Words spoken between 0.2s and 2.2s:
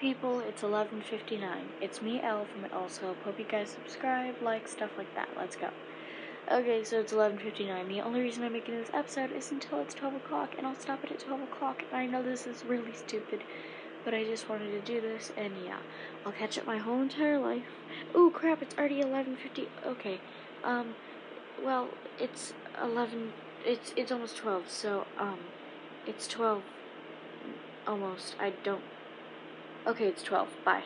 it's 11.59. It's